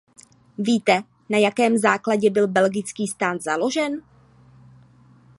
Víte, 0.57 1.03
na 1.29 1.37
jakém 1.37 1.77
základě 1.77 2.29
byl 2.29 2.47
belgický 2.47 3.07
stát 3.07 3.41
založen? 3.43 4.01